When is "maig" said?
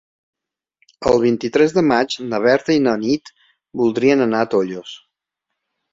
1.91-2.17